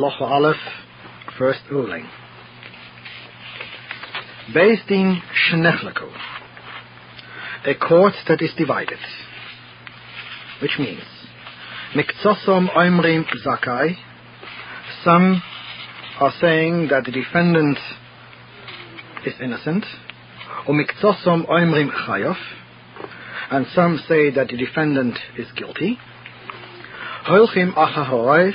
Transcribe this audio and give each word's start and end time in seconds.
Locha 0.00 0.22
Aleph, 0.22 0.56
first 1.38 1.60
ruling. 1.70 2.08
Based 4.54 4.88
in 4.90 5.20
Shnechleku, 5.52 6.10
a 7.66 7.74
court 7.74 8.14
that 8.26 8.40
is 8.40 8.48
divided, 8.56 8.98
which 10.62 10.70
means 10.78 11.02
Mikzosom 11.94 12.74
Oimrim 12.74 13.26
Zakai, 13.46 13.96
some 15.04 15.42
are 16.18 16.32
saying 16.40 16.88
that 16.88 17.04
the 17.04 17.12
defendant 17.12 17.76
is 19.26 19.34
innocent, 19.38 19.84
or 20.66 20.74
Mikzosom 20.74 21.46
Oimrim 21.46 21.90
Chayof, 21.90 22.38
and 23.50 23.66
some 23.74 24.00
say 24.08 24.30
that 24.30 24.48
the 24.48 24.56
defendant 24.56 25.18
is 25.36 25.48
guilty. 25.54 25.98
Holchim 27.26 27.74
Achahoraif, 27.74 28.54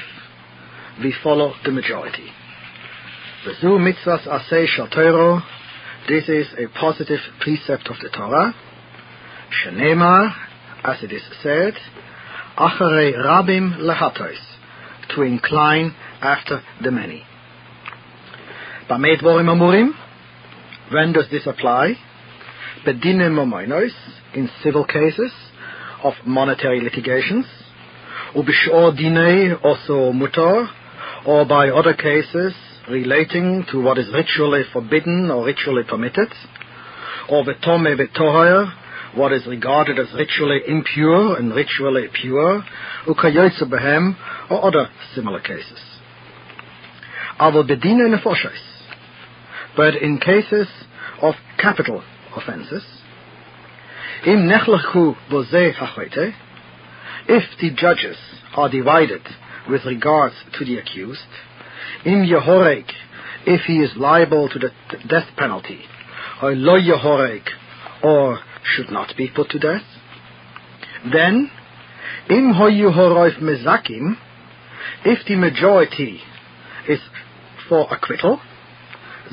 we 1.01 1.13
follow 1.23 1.53
the 1.63 1.71
majority. 1.71 2.29
V'zu 3.45 3.79
mitzvahs 3.79 4.27
asay 4.27 4.67
shal 4.67 4.87
this 6.07 6.29
is 6.29 6.47
a 6.59 6.67
positive 6.79 7.19
precept 7.39 7.87
of 7.89 7.95
the 7.99 8.09
Torah. 8.09 8.53
Shenemar, 9.49 10.35
as 10.83 11.01
it 11.01 11.11
is 11.11 11.23
said, 11.41 11.73
acharei 12.57 13.15
rabim 13.15 13.77
lehatos, 13.79 14.37
to 15.15 15.23
incline 15.23 15.95
after 16.21 16.61
the 16.83 16.91
many. 16.91 17.23
Bamei 18.87 19.19
dvorim 19.19 19.93
when 20.91 21.13
does 21.13 21.25
this 21.31 21.47
apply? 21.47 21.95
Bedinim 22.85 23.33
momoinos, 23.33 23.89
in 24.35 24.47
civil 24.61 24.85
cases 24.85 25.31
of 26.03 26.13
monetary 26.23 26.81
litigations, 26.81 27.45
ubishor 28.35 28.95
dinei 28.95 29.59
also 29.63 30.11
mutar, 30.11 30.67
or 31.25 31.45
by 31.45 31.69
other 31.69 31.93
cases 31.93 32.53
relating 32.89 33.65
to 33.71 33.81
what 33.81 33.97
is 33.97 34.07
ritually 34.13 34.61
forbidden 34.71 35.31
or 35.31 35.45
ritually 35.45 35.83
permitted, 35.87 36.31
or 37.29 37.43
vetome 37.43 37.97
vetoher, 37.97 38.71
what 39.15 39.31
is 39.31 39.47
regarded 39.47 39.97
as 39.97 40.13
ritually 40.13 40.61
impure 40.67 41.37
and 41.37 41.53
ritually 41.53 42.07
pure, 42.13 42.63
ukayotze 43.07 43.63
behem, 43.63 44.15
or 44.51 44.65
other 44.65 44.89
similar 45.15 45.39
cases. 45.39 45.79
Nefoshes. 47.39 48.61
But 49.75 49.95
in 49.95 50.19
cases 50.19 50.67
of 51.21 51.33
capital 51.57 52.03
offenses, 52.35 52.83
im 54.25 54.47
nechlechu 54.47 55.15
if 57.27 57.43
the 57.59 57.71
judges 57.71 58.17
are 58.55 58.69
divided 58.69 59.21
with 59.69 59.85
regards 59.85 60.35
to 60.57 60.65
the 60.65 60.77
accused, 60.77 61.21
im 62.05 62.25
yehorek, 62.25 62.89
if 63.45 63.61
he 63.61 63.77
is 63.77 63.91
liable 63.95 64.49
to 64.49 64.59
the 64.59 64.71
death 65.07 65.27
penalty, 65.37 65.81
or 66.41 66.55
lo 66.55 66.79
yehorek, 66.79 67.47
or 68.03 68.39
should 68.63 68.91
not 68.91 69.13
be 69.17 69.29
put 69.33 69.49
to 69.49 69.59
death, 69.59 69.83
then 71.11 71.49
im 72.29 72.53
hoyu 72.53 72.93
horoif 72.93 73.39
mezakim, 73.39 74.15
if 75.03 75.25
the 75.27 75.35
majority 75.35 76.21
is 76.87 76.99
for 77.69 77.87
acquittal, 77.91 78.39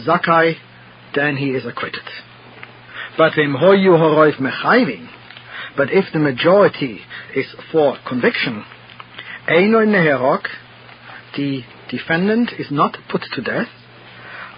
zakai, 0.06 0.54
then 1.14 1.36
he 1.36 1.50
is 1.50 1.64
acquitted. 1.66 2.02
But 3.16 3.36
im 3.38 3.54
hoyu 3.54 3.98
horoif 3.98 4.36
mechayvin, 4.36 5.08
but 5.76 5.88
if 5.90 6.04
the 6.12 6.18
majority 6.18 7.00
is 7.34 7.46
for 7.70 7.96
conviction, 8.06 8.64
eino 9.48 9.84
neherok, 9.86 10.46
the 11.36 11.62
defendant 11.90 12.50
is 12.58 12.66
not 12.70 12.96
put 13.10 13.22
to 13.32 13.42
death, 13.42 13.68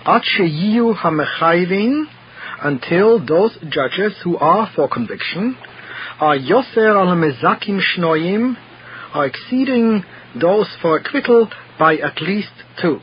at 0.06 0.22
sheyiu 0.22 0.94
hamechayvin, 0.96 2.04
until 2.62 3.24
those 3.24 3.56
judges 3.68 4.12
who 4.22 4.36
are 4.38 4.70
for 4.74 4.88
conviction 4.88 5.56
are 6.20 6.36
yoser 6.36 6.94
al 6.94 7.14
mezakim 7.16 7.80
shnoim, 7.80 8.56
are 9.12 9.26
exceeding 9.26 10.04
those 10.40 10.68
for 10.80 10.98
acquittal 10.98 11.48
by 11.78 11.96
at 11.96 12.20
least 12.20 12.52
two. 12.80 13.00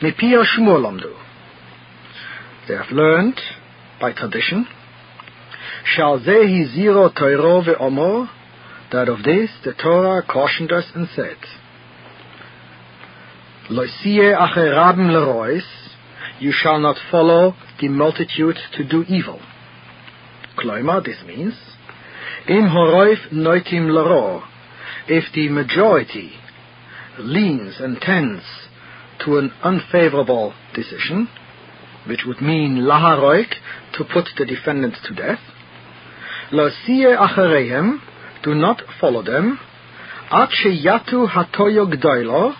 Mipia 0.00 0.44
shmuelamdu. 0.44 1.14
They 2.68 2.74
have 2.74 2.90
learned 2.90 3.40
by 4.00 4.12
tradition. 4.12 4.66
Shal 5.84 6.20
zehi 6.20 6.74
zero 6.74 7.10
toiro 7.10 7.62
ve'omo, 7.64 8.28
that 8.92 9.08
of 9.08 9.22
this 9.22 9.50
the 9.64 9.72
Torah 9.72 10.22
cautioned 10.22 10.72
us 10.72 10.84
and 10.94 11.08
said, 11.14 11.36
Loisie 13.70 14.34
acherabim 14.36 15.10
lerois, 15.10 15.62
you 16.40 16.52
shall 16.52 16.80
not 16.80 16.96
follow 17.10 17.54
the 17.80 17.88
multitude 17.88 18.56
to 18.76 18.88
do 18.88 19.04
evil. 19.04 19.40
Kloima, 20.58 21.04
this 21.04 21.18
means, 21.26 21.54
im 22.48 22.68
horoif 22.68 23.32
noitim 23.32 23.90
lero, 23.90 24.42
if 25.06 25.24
the 25.34 25.48
majority 25.48 26.32
leans 27.18 27.76
and 27.78 28.00
tends 28.00 28.42
to 29.24 29.38
an 29.38 29.52
unfavorable 29.62 30.54
decision, 30.74 31.28
which 32.08 32.20
would 32.26 32.40
mean 32.40 32.78
laharoik, 32.78 33.52
to 33.92 34.04
put 34.04 34.24
the 34.38 34.46
defendant 34.46 34.94
to 35.04 35.14
death, 35.14 35.40
losie 36.50 37.04
acherehem, 37.04 38.00
do 38.42 38.54
not 38.54 38.82
follow 39.00 39.22
them, 39.22 39.58
at 40.30 40.48
sheyatu 40.50 41.28
hatoyo 41.28 41.92
gdoilo, 41.92 42.54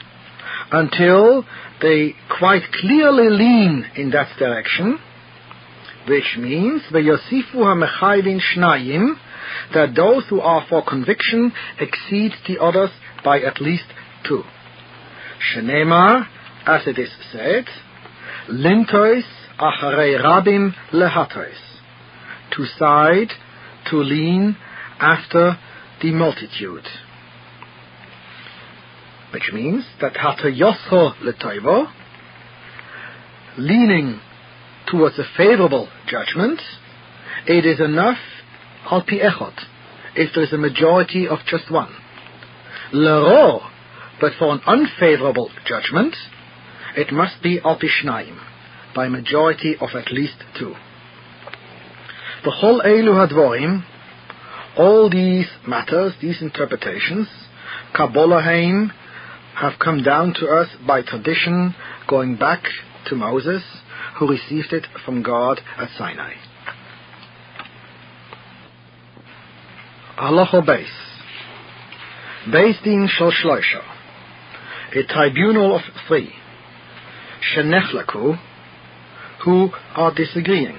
until 0.73 1.45
they 1.81 2.15
quite 2.39 2.63
clearly 2.81 3.29
lean 3.31 3.87
in 3.97 4.11
that 4.11 4.29
direction, 4.39 4.99
which 6.09 6.37
means 6.39 6.83
v'yosifu 6.93 7.55
ha'mechayvin 7.55 8.41
shnayim, 8.41 9.15
that 9.75 9.95
those 9.95 10.25
who 10.29 10.41
are 10.41 10.65
for 10.69 10.85
conviction 10.85 11.53
exceed 11.79 12.33
the 12.47 12.61
others 12.61 12.91
by 13.25 13.41
at 13.41 13.61
least 13.61 13.85
two. 14.27 14.43
Shenemar, 15.55 16.27
as 16.67 16.87
it 16.87 16.99
is 16.99 17.11
said, 17.33 17.65
lintois 18.49 19.23
acharei 19.59 20.23
rabim 20.23 20.73
lehatois, 20.93 21.55
to 22.53 22.67
side, 22.79 23.33
to 23.91 23.97
lean 23.97 24.57
after 24.99 25.57
the 26.01 26.13
multitude 26.13 26.87
which 29.33 29.51
means 29.53 29.85
that 30.01 30.17
hata 30.17 30.51
yosho 30.51 31.15
letaivo, 31.23 31.91
leaning 33.57 34.21
towards 34.91 35.19
a 35.19 35.25
favorable 35.37 35.89
judgment, 36.07 36.61
it 37.47 37.65
is 37.65 37.81
enough 37.81 38.19
al 38.91 39.03
pi 39.03 39.19
echot, 39.19 39.55
if 40.17 40.35
there 40.35 40.45
is 40.45 40.53
a 40.53 40.59
majority 40.59 41.29
of 41.29 41.39
just 41.47 41.71
one. 41.71 41.95
Lero, 42.93 43.61
but 44.21 44.33
for 44.39 44.53
an 44.53 44.61
unfavorable 44.67 45.51
judgment, 45.65 46.17
it 46.97 47.13
must 47.13 47.41
be 47.43 47.61
al 47.65 47.79
shnaim, 47.79 48.37
by 48.95 49.09
majority 49.09 49.77
of 49.81 49.91
at 49.95 50.11
least 50.11 50.37
two. 50.59 50.75
The 52.45 52.51
whole 52.51 52.81
elu 52.81 53.29
hadvorim, 53.29 53.85
all 54.77 55.11
these 55.11 55.47
matters, 55.67 56.15
these 56.21 56.41
interpretations, 56.41 57.29
Kabbalaheim, 57.95 58.91
have 59.57 59.73
come 59.79 60.03
down 60.03 60.33
to 60.35 60.47
us 60.47 60.69
by 60.87 61.03
tradition 61.03 61.75
going 62.09 62.37
back 62.37 62.63
to 63.07 63.15
Moses, 63.15 63.63
who 64.19 64.29
received 64.29 64.73
it 64.73 64.87
from 65.05 65.23
God 65.23 65.61
at 65.77 65.89
Sinai. 65.99 66.35
Halacha 70.17 70.65
Beis. 70.67 70.89
Beis 72.49 72.83
Din 72.85 73.09
Shal 73.11 73.33
Shloisha. 73.33 73.83
A 74.95 75.03
tribunal 75.05 75.77
of 75.77 75.83
three. 76.07 76.33
Shenechlaku, 77.55 78.39
who 79.45 79.71
are 79.95 80.15
disagreeing. 80.15 80.77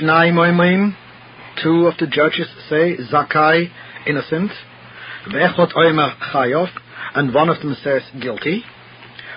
Shnai 0.00 0.30
Moimim, 0.32 0.94
two 1.62 1.86
of 1.86 1.98
the 1.98 2.06
judges 2.06 2.48
say 2.68 2.96
Zakai, 3.12 3.70
innocent. 4.06 4.50
Vechot 5.26 5.72
Oimer 5.74 6.16
Chayov, 6.32 6.68
and 7.14 7.34
one 7.34 7.48
of 7.48 7.60
them 7.60 7.76
says 7.82 8.02
guilty, 8.20 8.62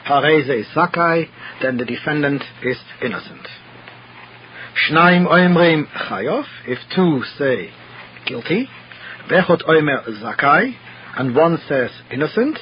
Hareze 0.08 0.64
Zakai, 0.74 1.28
then 1.62 1.78
the 1.78 1.86
defendant 1.86 2.44
is 2.64 2.78
innocent. 3.04 3.48
Shnaim 4.90 5.28
Oimrim 5.28 5.86
Chayov, 5.88 6.46
if 6.68 6.80
two 6.96 7.24
say 7.38 7.72
guilty, 8.26 8.70
Vechot 9.30 9.64
Oimer 9.68 10.08
Zakai, 10.22 10.74
and 11.18 11.36
one 11.36 11.58
says 11.68 11.92
innocent, 12.12 12.58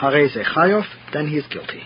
Hareze 0.00 0.42
Chayov, 0.54 0.84
then 1.12 1.28
he 1.28 1.36
is 1.36 1.44
guilty. 1.50 1.82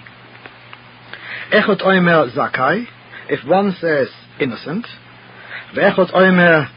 Echot 1.53 1.83
Oimer 1.83 2.31
Zakai, 2.35 2.85
if 3.29 3.47
one 3.49 3.75
says 3.81 4.09
innocent, 4.39 4.87
Vechot 5.75 6.13
Oimer, 6.13 6.69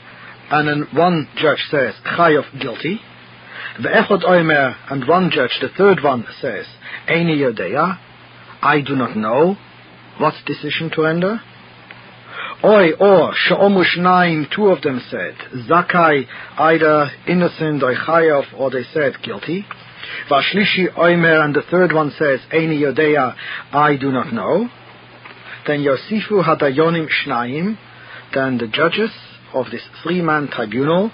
and 0.49 0.67
then 0.67 0.87
one 0.93 1.27
judge 1.35 1.63
says 1.69 1.93
Chayov 2.05 2.59
guilty, 2.59 2.99
Ve'echot 3.79 4.23
oimer, 4.23 4.75
and 4.89 5.07
one 5.07 5.29
judge, 5.29 5.57
the 5.61 5.69
third 5.77 6.01
one, 6.03 6.25
says, 6.41 6.65
Eini 7.07 7.37
yodeya, 7.37 7.99
I 8.61 8.81
do 8.81 8.95
not 8.95 9.15
know 9.15 9.55
what 10.17 10.33
decision 10.45 10.89
to 10.95 11.03
render. 11.03 11.39
Oi, 12.63 12.93
or, 12.93 13.33
she'omu 13.35 13.83
shnaim, 13.83 14.49
two 14.49 14.69
of 14.69 14.81
them 14.81 14.99
said, 15.11 15.35
Zakai, 15.69 16.25
either 16.57 17.11
innocent 17.27 17.83
or 17.83 17.93
chayav, 17.93 18.45
or 18.57 18.71
they 18.71 18.83
said 18.93 19.21
guilty. 19.21 19.63
Vashlishi 20.29 20.87
oimer, 20.97 21.43
and 21.43 21.53
the 21.53 21.61
third 21.69 21.93
one 21.93 22.11
says, 22.17 22.39
Eini 22.51 22.81
yodeya, 22.81 23.35
I 23.71 23.95
do 23.97 24.11
not 24.11 24.33
know. 24.33 24.69
Then 25.67 25.81
Yosifu 25.81 26.43
hadayonim 26.43 27.07
shnaim, 27.09 27.77
then 28.33 28.57
the 28.57 28.67
judges 28.67 29.11
of 29.53 29.69
this 29.71 29.81
three-man 30.03 30.49
tribunal 30.49 31.11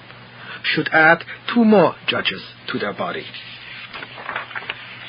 should 0.64 0.90
add 0.92 1.24
two 1.54 1.64
more 1.64 1.96
judges 2.08 2.42
to 2.72 2.80
their 2.80 2.94
body. 2.94 3.26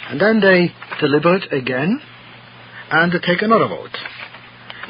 And 0.08 0.20
then 0.20 0.40
they 0.40 0.72
deliberate 1.00 1.52
again 1.52 2.00
and 2.90 3.12
take 3.26 3.42
another 3.42 3.68
vote. 3.68 3.96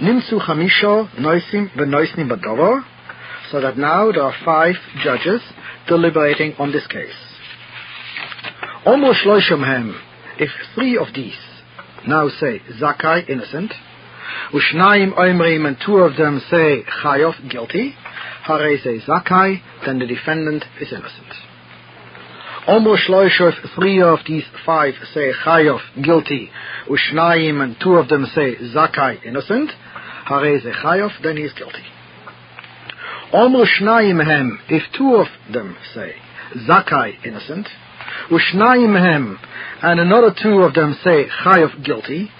Nimsu 0.01 0.41
chamisho 0.41 1.09
noisim 1.17 1.75
v'noisnim 1.77 2.29
badover, 2.29 2.85
so 3.51 3.61
that 3.61 3.79
now 3.79 4.11
there 4.11 4.23
are 4.23 4.35
five 4.45 4.75
judges 5.03 5.41
deliberating 5.87 6.55
on 6.59 6.73
this 6.73 6.87
case. 6.87 7.13
Almost 8.85 9.21
hem, 9.25 10.01
if 10.39 10.51
three 10.75 10.99
of 10.99 11.09
these 11.15 11.37
now 12.07 12.29
say 12.29 12.61
Zakai 12.81 13.29
innocent, 13.29 13.73
Ushnaim 14.53 15.15
oimrim 15.15 15.67
and 15.67 15.77
two 15.85 15.97
of 15.99 16.17
them 16.17 16.41
say 16.51 16.83
Chayov 17.03 17.51
guilty, 17.51 17.95
Hare 18.45 18.77
say 18.79 19.01
Zakai, 19.01 19.63
then 19.87 19.99
the 19.99 20.07
defendant 20.07 20.65
is 20.79 20.93
innocent. 20.93 21.33
Almost 22.67 23.05
if 23.09 23.55
three 23.75 24.03
of 24.03 24.19
these 24.27 24.45
five 24.67 24.95
say 25.15 25.33
Chayov 25.33 25.81
guilty, 26.03 26.51
Ushnaim 26.87 27.63
and 27.63 27.77
two 27.83 27.95
of 27.95 28.09
them 28.09 28.27
say 28.35 28.57
Zakai 28.57 29.25
innocent, 29.25 29.71
Hare 30.27 30.61
say 30.61 30.73
Chayov, 30.73 31.11
then 31.23 31.39
he 31.39 31.45
is 31.45 31.55
guilty. 31.55 31.85
Almost 33.33 33.73
hem, 33.81 34.61
if 34.69 34.83
two 34.97 35.15
of 35.17 35.27
them 35.51 35.77
say 35.95 36.15
Zakai 36.69 37.25
innocent, 37.25 37.67
Ushnaim 38.31 38.99
hem, 38.99 39.39
and 39.83 40.01
another 40.01 40.35
two 40.43 40.61
of 40.61 40.75
them 40.75 40.97
say 41.03 41.29
Chayov 41.45 41.83
guilty, 41.83 42.31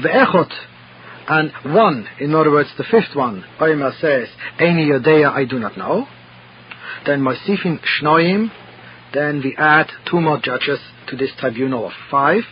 Ve'echot 0.00 0.52
and 1.28 1.52
one, 1.74 2.08
in 2.20 2.34
other 2.34 2.50
words, 2.50 2.70
the 2.78 2.84
fifth 2.84 3.14
one, 3.14 3.44
Oima 3.60 3.92
says, 4.00 4.28
Eini 4.58 4.88
Yodeya, 4.88 5.30
I 5.30 5.44
do 5.44 5.58
not 5.58 5.76
know. 5.76 6.06
Then 7.04 7.20
Mosifin 7.20 7.80
Shnoim, 7.84 8.50
then 9.12 9.42
we 9.44 9.54
add 9.56 9.90
two 10.10 10.22
more 10.22 10.40
judges 10.42 10.78
to 11.08 11.16
this 11.16 11.30
tribunal 11.38 11.86
of 11.86 11.92
five, 12.10 12.44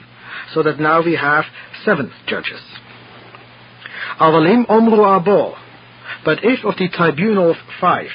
so 0.52 0.62
that 0.62 0.78
now 0.78 1.02
we 1.02 1.16
have 1.16 1.44
seven 1.86 2.12
judges. 2.26 2.60
Avalim 4.20 4.66
Omru 4.66 5.24
Abo, 5.24 5.56
but 6.24 6.40
if 6.42 6.62
of 6.64 6.76
the 6.76 6.88
tribunal 6.88 7.52
of 7.52 7.56
five, 7.80 8.10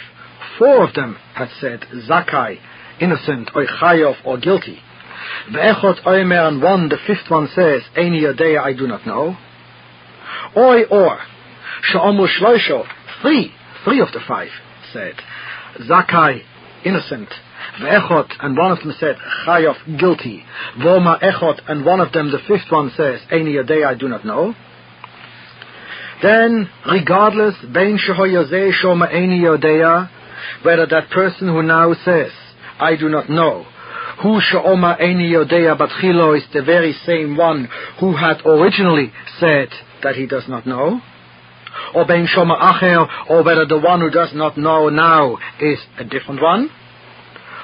four 0.59 0.87
of 0.87 0.93
them 0.93 1.17
had 1.33 1.49
said 1.59 1.81
Zakai, 2.07 2.57
innocent, 2.99 3.49
or 3.55 3.65
or 4.25 4.37
guilty, 4.37 4.79
Ve'echot 5.51 6.03
Oimer, 6.03 6.47
and 6.47 6.61
one, 6.61 6.89
the 6.89 6.97
fifth 7.07 7.31
one 7.31 7.47
says, 7.55 7.81
Eini 7.97 8.21
Yodeya, 8.21 8.59
I 8.61 8.73
do 8.73 8.85
not 8.85 9.07
know, 9.07 9.37
Oi 10.55 10.83
or. 10.83 11.19
Sha'amu 11.83 12.27
shloisho. 12.27 12.85
Three. 13.21 13.53
Three 13.83 13.99
of 13.99 14.11
the 14.11 14.19
five 14.27 14.49
said. 14.93 15.15
Zakai, 15.81 16.41
innocent. 16.85 17.29
Ve'echot, 17.79 18.29
and 18.39 18.57
one 18.57 18.71
of 18.71 18.79
them 18.79 18.93
said, 18.99 19.15
Chayov, 19.45 19.99
guilty. 19.99 20.43
Voma 20.79 21.21
echot, 21.21 21.61
and 21.67 21.85
one 21.85 21.99
of 21.99 22.11
them, 22.11 22.31
the 22.31 22.39
fifth 22.47 22.69
one, 22.69 22.91
says, 22.95 23.21
Eini 23.31 23.53
Yadei, 23.53 23.85
I 23.85 23.95
do 23.95 24.07
not 24.07 24.25
know. 24.25 24.53
Then, 26.21 26.69
regardless, 26.85 27.55
Bein 27.73 27.97
Shehoyazeh 27.97 28.71
Shoma 28.83 29.11
Eini 29.11 29.41
Yodea, 29.41 30.09
whether 30.63 30.85
that 30.85 31.09
person 31.09 31.47
who 31.47 31.63
now 31.63 31.93
says, 32.05 32.31
I 32.79 32.95
do 32.95 33.09
not 33.09 33.29
know, 33.29 33.65
who 34.21 34.39
Sheoma 34.39 34.99
Eini 35.01 35.31
Yodea 35.31 35.77
Batchilo 35.77 36.37
is 36.37 36.43
the 36.53 36.61
very 36.63 36.93
same 37.05 37.35
one 37.37 37.67
who 37.99 38.15
had 38.15 38.41
originally 38.45 39.11
said, 39.39 39.69
that 40.03 40.15
he 40.15 40.25
does 40.27 40.43
not 40.47 40.65
know, 40.65 41.01
or 41.95 42.05
being 42.05 42.27
shoma 42.27 42.59
acher, 42.59 43.07
or 43.29 43.43
whether 43.43 43.65
the 43.65 43.79
one 43.79 44.01
who 44.01 44.09
does 44.09 44.31
not 44.33 44.57
know 44.57 44.89
now 44.89 45.37
is 45.59 45.79
a 45.97 46.03
different 46.03 46.41
one. 46.41 46.69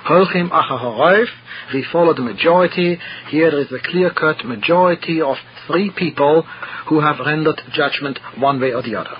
Holchim 0.08 0.50
achahorev, 0.50 1.26
we 1.74 1.86
follow 1.92 2.14
the 2.14 2.22
majority. 2.22 2.98
Here 3.30 3.52
there 3.52 3.62
is 3.62 3.72
a 3.72 3.80
clear-cut 3.92 4.46
majority 4.46 5.22
of 5.22 5.36
three 5.68 5.92
people 5.96 6.46
who 6.88 7.02
have 7.02 7.20
rendered 7.20 7.62
judgment 7.74 8.20
one 8.38 8.62
way 8.62 8.72
or 8.74 8.82
the 8.82 8.96
other. 8.96 9.18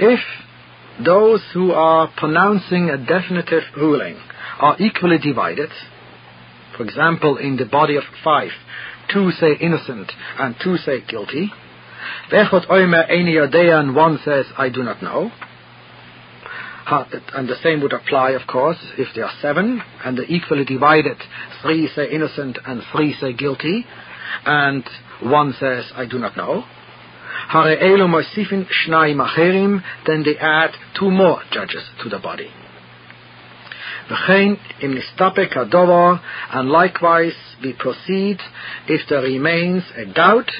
If 0.00 0.20
those 1.04 1.42
who 1.52 1.72
are 1.72 2.10
pronouncing 2.16 2.90
a 2.90 2.98
definitive 2.98 3.62
ruling 3.76 4.16
are 4.58 4.76
equally 4.78 5.18
divided, 5.18 5.70
for 6.76 6.84
example, 6.84 7.36
in 7.36 7.56
the 7.56 7.64
body 7.64 7.96
of 7.96 8.04
five, 8.22 8.50
two 9.12 9.30
say 9.32 9.54
innocent 9.60 10.12
and 10.38 10.54
two 10.62 10.76
say 10.76 11.00
guilty. 11.06 11.50
Vechot 12.30 12.66
oimer 12.68 13.10
eni 13.10 13.80
and 13.80 13.94
one 13.94 14.18
says, 14.24 14.46
I 14.56 14.68
do 14.68 14.82
not 14.82 15.02
know. 15.02 15.30
And 16.86 17.48
the 17.48 17.56
same 17.62 17.80
would 17.82 17.92
apply, 17.92 18.30
of 18.30 18.46
course, 18.48 18.78
if 18.98 19.08
there 19.14 19.24
are 19.24 19.34
seven, 19.40 19.80
and 20.04 20.18
they're 20.18 20.24
equally 20.24 20.64
divided. 20.64 21.16
Three 21.62 21.88
say 21.94 22.10
innocent 22.10 22.58
and 22.66 22.82
three 22.90 23.14
say 23.20 23.32
guilty, 23.32 23.86
and 24.44 24.84
one 25.22 25.54
says, 25.58 25.92
I 25.94 26.06
do 26.06 26.18
not 26.18 26.36
know. 26.36 26.64
Hare 27.52 27.76
elu 27.82 28.06
moisifin 28.06 28.64
shnai 28.78 29.12
macherim, 29.20 29.82
then 30.06 30.22
they 30.22 30.36
add 30.38 30.70
two 30.96 31.10
more 31.10 31.42
judges 31.50 31.82
to 32.00 32.08
the 32.08 32.20
body. 32.20 32.48
V'chein 34.08 34.56
im 34.80 34.94
nistapek 34.94 35.54
hadovar, 35.54 36.20
and 36.52 36.70
likewise 36.70 37.34
we 37.60 37.72
proceed 37.72 38.38
if 38.86 39.00
there 39.08 39.22
remains 39.22 39.82
a 39.96 40.04
doubt 40.04 40.52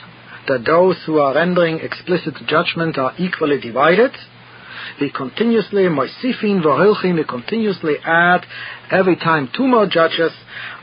that 0.48 0.64
those 0.64 0.96
who 1.06 1.20
are 1.20 1.36
rendering 1.36 1.78
explicit 1.78 2.34
judgment 2.48 2.98
are 2.98 3.14
equally 3.18 3.60
divided. 3.60 4.10
We 5.00 5.12
continuously, 5.12 5.84
moisifin 5.84 6.60
v'hilchim, 6.60 7.14
we 7.14 7.24
continuously 7.24 7.98
add 8.04 8.44
every 8.90 9.14
time 9.14 9.48
two 9.56 9.68
more 9.68 9.86
judges, 9.86 10.32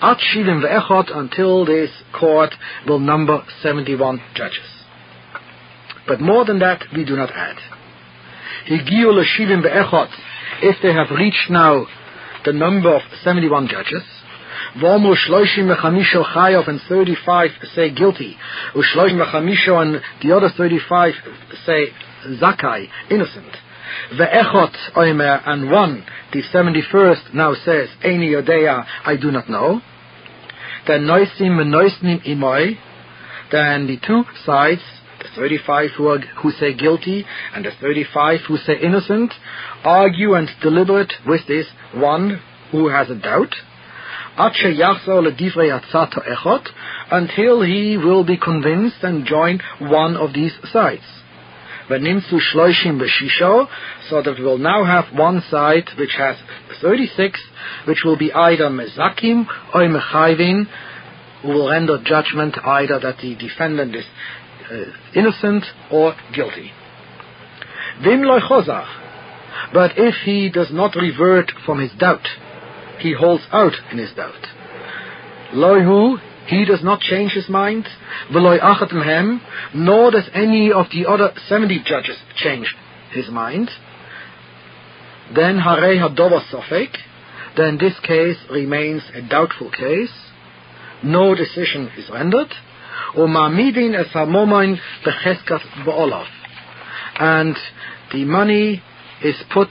at 0.02 0.20
ve'echot, 0.20 1.14
until 1.14 1.66
this 1.66 1.92
court 2.18 2.56
will 2.88 3.00
number 3.00 3.44
71 3.62 4.22
judges. 4.36 4.77
But 6.08 6.22
more 6.22 6.46
than 6.46 6.60
that, 6.60 6.84
we 6.96 7.04
do 7.04 7.16
not 7.16 7.32
add. 7.32 7.58
Ve'echot, 8.70 10.10
if 10.62 10.82
they 10.82 10.94
have 10.94 11.12
reached 11.12 11.50
now 11.50 11.86
the 12.46 12.54
number 12.54 12.96
of 12.96 13.02
71 13.24 13.68
judges. 13.68 14.04
Vomu 14.78 15.16
shloishim 15.16 15.74
mechamisho 15.74 16.24
chayav 16.34 16.68
and 16.68 16.80
35 16.88 17.50
say 17.74 17.94
guilty. 17.94 18.38
Ushloishim 18.74 19.22
mechamisho 19.22 19.82
and 19.82 20.02
the 20.22 20.36
other 20.36 20.50
35 20.56 21.14
say 21.66 21.88
zakai, 22.40 22.88
innocent. 23.10 23.52
Ve'echot 24.14 24.76
oimer 24.96 25.42
and 25.46 25.70
one, 25.70 26.06
the 26.32 26.42
71st 26.54 27.34
now 27.34 27.54
says, 27.54 27.90
Eini 28.04 28.30
yodeya, 28.30 28.86
I 29.06 29.18
do 29.18 29.32
not 29.32 29.50
know. 29.50 29.82
Then 30.88 31.02
noisim 31.02 31.60
and 31.60 31.74
noisnim 31.74 32.26
imoi, 32.26 32.78
then 33.52 33.88
the 33.88 33.98
two 34.06 34.24
sides 34.46 34.82
35 35.38 35.90
who, 35.98 36.08
are, 36.08 36.20
who 36.42 36.52
say 36.52 36.74
guilty 36.74 37.26
and 37.54 37.64
the 37.64 37.72
35 37.80 38.40
who 38.48 38.58
say 38.58 38.74
innocent 38.82 39.34
argue 39.84 40.34
and 40.34 40.50
deliberate 40.62 41.14
with 41.26 41.42
this 41.48 41.68
one 41.94 42.42
who 42.72 42.90
has 42.90 43.10
a 43.10 43.16
doubt 43.16 43.54
until 47.12 47.62
he 47.62 47.98
will 47.98 48.24
be 48.24 48.38
convinced 48.38 48.98
and 49.02 49.26
join 49.26 49.60
one 49.80 50.16
of 50.16 50.32
these 50.34 50.54
sides. 50.72 51.02
So 51.90 51.96
that 51.96 52.04
we 54.38 54.44
will 54.44 54.60
now 54.60 54.84
have 54.84 55.06
one 55.18 55.42
side 55.50 55.90
which 55.98 56.14
has 56.18 56.36
36, 56.82 57.40
which 57.88 58.04
will 58.06 58.18
be 58.18 58.32
either 58.32 58.70
mezakim 58.70 59.48
or 59.74 59.88
mechayvin, 59.88 60.68
who 61.42 61.48
will 61.48 61.70
render 61.70 61.98
judgment 62.04 62.58
either 62.64 63.00
that 63.00 63.18
the 63.22 63.36
defendant 63.36 63.96
is 63.96 64.06
Uh, 64.70 64.84
innocent 65.16 65.64
or 65.90 66.14
guilty. 66.36 66.72
Vim 68.04 68.24
But 69.74 69.92
if 69.98 70.16
he 70.26 70.50
does 70.50 70.68
not 70.72 70.96
revert 70.96 71.52
from 71.66 71.80
his 71.80 71.92
doubt, 71.98 72.28
he 73.00 73.14
holds 73.14 73.44
out 73.52 73.74
in 73.92 73.98
his 73.98 74.12
doubt. 74.14 74.46
Loihu, 75.54 76.20
he 76.48 76.66
does 76.66 76.84
not 76.84 77.00
change 77.00 77.32
his 77.32 77.48
mind. 77.48 77.88
Veloy 78.30 78.60
hem, 79.04 79.42
nor 79.74 80.12
does 80.12 80.30
any 80.34 80.72
of 80.72 80.88
the 80.92 81.06
other 81.08 81.32
70 81.48 81.84
judges 81.86 82.18
change 82.36 82.76
his 83.12 83.30
mind. 83.30 83.70
then 85.34 85.60
Harei 85.60 85.98
Hadova 85.98 86.42
Sofek, 86.52 86.96
then 87.56 87.78
this 87.78 88.00
case 88.02 88.38
remains 88.50 89.04
a 89.14 89.22
doubtful 89.22 89.72
case. 89.72 90.14
No 91.04 91.36
decision 91.36 91.90
is 91.98 92.10
rendered. 92.10 92.54
Umamidin 93.16 93.96
es 93.96 94.08
hamomain 94.14 94.80
becheskas 95.06 95.62
bo'olav. 95.86 96.28
And 97.20 97.56
the 98.12 98.26
money 98.26 98.82
is 99.24 99.36
put 99.54 99.70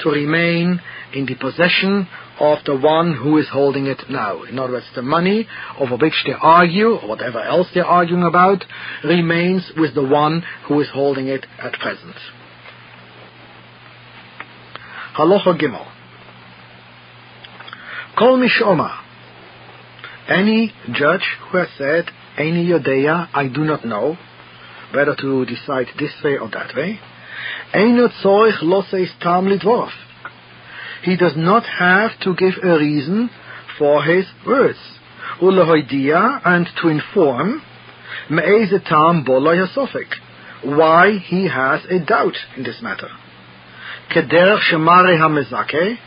to 0.00 0.10
remain 0.10 0.80
in 1.12 1.26
the 1.26 1.34
possession 1.34 2.08
of 2.40 2.58
the 2.64 2.76
one 2.76 3.14
who 3.14 3.36
is 3.36 3.48
holding 3.52 3.86
it 3.86 4.02
now. 4.08 4.42
In 4.44 4.58
other 4.58 4.72
words, 4.72 4.86
the 4.94 5.02
money 5.02 5.46
over 5.78 5.96
which 5.96 6.14
they 6.26 6.32
argue, 6.40 6.96
or 6.96 7.08
whatever 7.08 7.40
else 7.40 7.68
they're 7.74 7.84
arguing 7.84 8.22
about, 8.22 8.64
remains 9.04 9.70
with 9.76 9.94
the 9.94 10.06
one 10.06 10.42
who 10.66 10.80
is 10.80 10.88
holding 10.92 11.28
it 11.28 11.46
at 11.58 11.74
present. 11.74 12.16
Halacha 15.16 15.60
Gimel. 15.60 15.86
Kol 18.18 18.38
Mishoma. 18.38 18.98
Any 20.28 20.72
judge 20.92 21.24
who 21.50 21.58
has 21.58 21.68
said, 21.76 22.06
Any 22.40 22.68
Yodeya, 22.68 23.28
I 23.34 23.48
do 23.48 23.64
not 23.64 23.84
know, 23.84 24.16
whether 24.94 25.14
to 25.14 25.44
decide 25.44 25.88
this 25.98 26.14
way 26.24 26.38
or 26.38 26.48
that 26.48 26.74
way, 26.74 26.98
Loseis 27.74 29.10
Tam. 29.20 29.46
He 31.02 31.16
does 31.18 31.34
not 31.36 31.64
have 31.66 32.18
to 32.20 32.34
give 32.34 32.54
a 32.62 32.78
reason 32.78 33.28
for 33.78 34.02
his 34.02 34.24
words. 34.46 34.78
Ulahoidia, 35.42 36.40
and 36.46 36.66
to 36.80 36.88
inform, 36.88 37.60
Me'eze 38.30 38.82
Tam 38.88 39.22
Bolay 39.22 39.62
Hasofik, 39.62 40.14
why 40.64 41.18
he 41.18 41.46
has 41.46 41.84
a 41.90 41.98
doubt 42.02 42.36
in 42.56 42.62
this 42.62 42.80
matter. 42.80 43.10
Kederach 44.14 44.62
Shemare 44.72 45.18
HaMezake, 45.18 45.98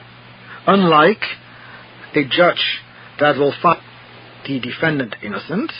unlike 0.65 1.23
a 2.15 2.23
judge 2.23 2.79
that 3.19 3.37
will 3.37 3.53
find 3.61 3.81
the 4.47 4.59
defendant 4.59 5.15
innocent, 5.21 5.71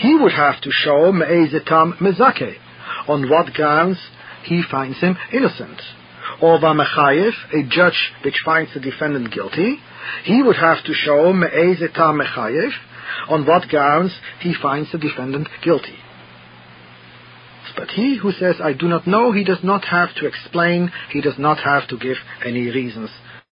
he 0.00 0.14
would 0.14 0.32
have 0.32 0.60
to 0.62 0.70
show 0.70 1.12
Me'ezetam 1.12 1.98
Mezake, 1.98 2.56
on 3.06 3.28
what 3.28 3.52
grounds 3.52 3.98
he 4.44 4.62
finds 4.62 4.98
him 5.00 5.16
innocent. 5.32 5.80
Or 6.40 6.58
Vamechayev, 6.58 7.32
a 7.52 7.68
judge 7.68 8.12
which 8.24 8.40
finds 8.44 8.72
the 8.72 8.80
defendant 8.80 9.32
guilty, 9.32 9.78
he 10.24 10.42
would 10.42 10.56
have 10.56 10.82
to 10.84 10.94
show 10.94 11.32
Me'ezetam 11.32 12.20
Mechayev, 12.20 12.72
on 13.28 13.46
what 13.46 13.68
grounds 13.68 14.12
he 14.40 14.54
finds 14.54 14.90
the 14.90 14.98
defendant 14.98 15.48
guilty. 15.62 15.96
But 17.76 17.90
he 17.90 18.16
who 18.16 18.32
says, 18.32 18.56
I 18.62 18.72
do 18.72 18.88
not 18.88 19.06
know, 19.06 19.32
he 19.32 19.44
does 19.44 19.62
not 19.62 19.84
have 19.84 20.14
to 20.16 20.26
explain, 20.26 20.90
he 21.10 21.20
does 21.20 21.38
not 21.38 21.58
have 21.58 21.88
to 21.88 21.98
give 21.98 22.16
any 22.44 22.70
reasons 22.70 23.10